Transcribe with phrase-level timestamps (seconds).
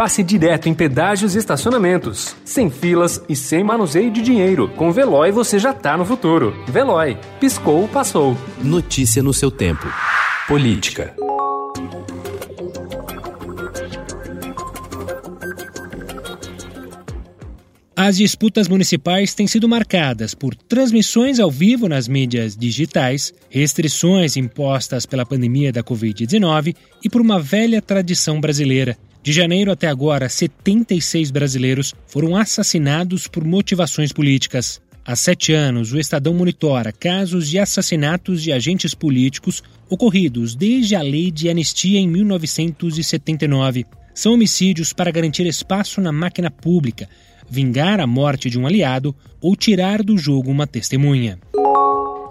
[0.00, 4.66] passe direto em pedágios e estacionamentos, sem filas e sem manuseio de dinheiro.
[4.74, 6.56] Com Veloy você já tá no futuro.
[6.66, 8.34] Veloy, piscou, passou.
[8.64, 9.86] Notícia no seu tempo.
[10.48, 11.14] Política.
[17.94, 25.04] As disputas municipais têm sido marcadas por transmissões ao vivo nas mídias digitais, restrições impostas
[25.04, 26.74] pela pandemia da Covid-19
[27.04, 28.96] e por uma velha tradição brasileira.
[29.22, 34.80] De janeiro até agora, 76 brasileiros foram assassinados por motivações políticas.
[35.04, 41.02] Há sete anos, o Estadão monitora casos de assassinatos de agentes políticos ocorridos desde a
[41.02, 43.84] lei de anistia em 1979.
[44.14, 47.08] São homicídios para garantir espaço na máquina pública,
[47.48, 51.38] vingar a morte de um aliado ou tirar do jogo uma testemunha.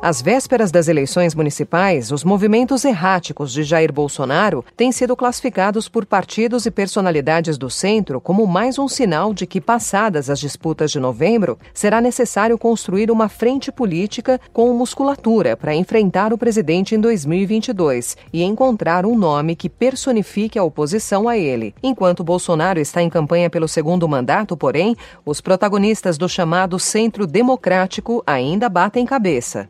[0.02, 6.06] Às vésperas das eleições municipais, os movimentos erráticos de Jair Bolsonaro têm sido classificados por
[6.06, 11.02] partidos e personalidades do centro como mais um sinal de que, passadas as disputas de
[11.02, 18.16] novembro, será necessário construir uma frente política com musculatura para enfrentar o presidente em 2022
[18.32, 21.76] e encontrar um nome que personifique a oposição a ele.
[21.84, 24.96] Enquanto Bolsonaro está em campanha pelo segundo mandato, porém,
[25.26, 29.70] os protagonistas do chamado Centro Democrático ainda batem cabeça.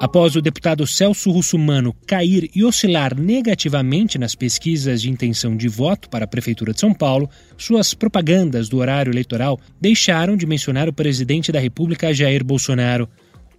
[0.00, 6.08] Após o deputado Celso Russumano cair e oscilar negativamente nas pesquisas de intenção de voto
[6.08, 10.92] para a Prefeitura de São Paulo, suas propagandas do horário eleitoral deixaram de mencionar o
[10.92, 13.06] presidente da República Jair Bolsonaro.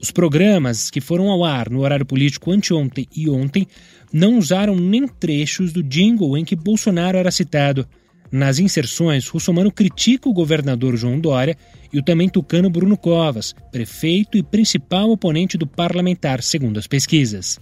[0.02, 3.68] Os programas que foram ao ar no horário político anteontem e ontem
[4.12, 7.88] não usaram nem trechos do jingle em que Bolsonaro era citado.
[8.32, 11.58] Nas inserções, Russomano critica o governador João Dória
[11.92, 17.60] e o também tucano Bruno Covas, prefeito e principal oponente do parlamentar, segundo as pesquisas.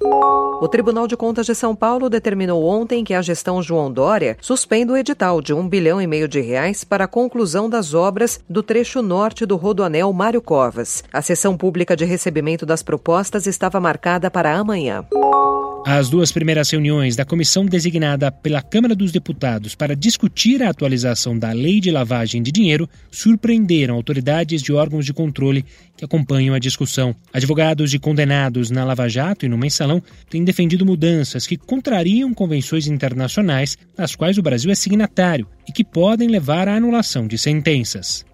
[0.62, 4.92] O Tribunal de Contas de São Paulo determinou ontem que a gestão João Dória suspenda
[4.92, 8.62] o edital de um bilhão e meio de reais para a conclusão das obras do
[8.62, 11.02] trecho norte do Rodoanel Mário Covas.
[11.14, 15.06] A sessão pública de recebimento das propostas estava marcada para amanhã.
[15.86, 21.38] As duas primeiras reuniões da comissão designada pela Câmara dos Deputados para discutir a atualização
[21.38, 25.66] da Lei de Lavagem de Dinheiro surpreenderam autoridades de órgãos de controle
[25.98, 27.16] que acompanham a discussão.
[27.34, 32.86] Advogados de condenados na Lava Jato e no Mensalão têm defendido mudanças que contrariam convenções
[32.86, 38.26] internacionais das quais o Brasil é signatário e que podem levar à anulação de sentenças.